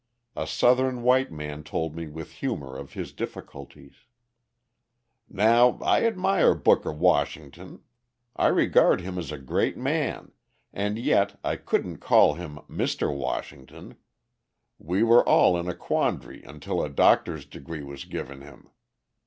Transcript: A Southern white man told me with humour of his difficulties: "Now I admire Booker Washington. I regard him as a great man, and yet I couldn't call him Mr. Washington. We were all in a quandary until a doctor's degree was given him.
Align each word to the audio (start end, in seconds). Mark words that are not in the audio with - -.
A 0.35 0.47
Southern 0.47 1.03
white 1.03 1.31
man 1.31 1.61
told 1.61 1.95
me 1.95 2.07
with 2.07 2.31
humour 2.31 2.75
of 2.75 2.93
his 2.93 3.13
difficulties: 3.13 4.07
"Now 5.29 5.77
I 5.83 6.05
admire 6.07 6.55
Booker 6.55 6.91
Washington. 6.91 7.83
I 8.35 8.47
regard 8.47 9.01
him 9.01 9.19
as 9.19 9.31
a 9.31 9.37
great 9.37 9.77
man, 9.77 10.31
and 10.73 10.97
yet 10.97 11.39
I 11.43 11.55
couldn't 11.55 11.97
call 11.97 12.33
him 12.33 12.55
Mr. 12.67 13.15
Washington. 13.15 13.95
We 14.79 15.03
were 15.03 15.23
all 15.29 15.55
in 15.55 15.67
a 15.67 15.75
quandary 15.75 16.41
until 16.45 16.81
a 16.83 16.89
doctor's 16.89 17.45
degree 17.45 17.83
was 17.83 18.05
given 18.05 18.41
him. 18.41 18.71